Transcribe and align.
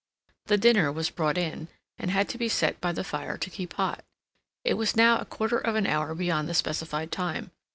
The 0.47 0.57
dinner 0.57 0.91
was 0.91 1.11
brought 1.11 1.37
in, 1.37 1.67
and 1.99 2.09
had 2.09 2.27
to 2.29 2.39
be 2.39 2.49
set 2.49 2.81
by 2.81 2.91
the 2.91 3.03
fire 3.03 3.37
to 3.37 3.49
keep 3.51 3.73
hot. 3.73 4.03
It 4.63 4.73
was 4.73 4.95
now 4.95 5.19
a 5.19 5.25
quarter 5.25 5.59
of 5.59 5.75
an 5.75 5.85
hour 5.85 6.15
beyond 6.15 6.49
the 6.49 6.55
specified 6.55 7.11
time. 7.11 7.51